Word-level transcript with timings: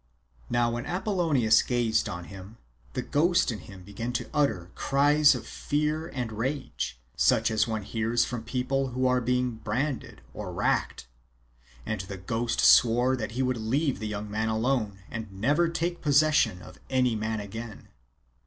Now 0.49 0.71
when 0.71 0.87
Apollonius 0.87 1.61
gazed_on 1.61 2.25
him, 2.25 2.57
the 2.93 3.03
ghost 3.03 3.51
in 3.51 3.59
him 3.59 3.83
began 3.83 4.11
to 4.13 4.31
utter 4.33 4.71
cries. 4.73 5.35
of 5.35 5.45
fear 5.45 6.07
and 6.07 6.31
rage, 6.31 6.99
such 7.15 7.51
as 7.51 7.67
one 7.67 7.83
hears 7.83 8.25
from 8.25 8.41
people 8.43 8.87
who 8.93 9.05
are 9.05 9.21
being 9.21 9.57
branded 9.57 10.21
or 10.33 10.51
racked; 10.51 11.05
and 11.85 12.01
the 12.01 12.17
ghost 12.17 12.61
swore 12.61 13.15
'that 13.15 13.33
he 13.33 13.43
would. 13.43 13.57
leave 13.57 13.99
the. 13.99 14.07
young 14.07 14.27
man. 14.31 14.49
alone 14.49 15.03
and 15.11 15.31
never 15.31 15.69
take. 15.69 16.01
possession. 16.01 16.63
of 16.63 16.79
any 16.89 17.15
man 17.15 17.39
again. 17.39 17.87